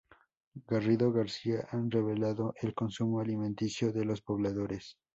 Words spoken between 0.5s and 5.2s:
Garrido García, han revelado el consumo alimenticio de los pobladores.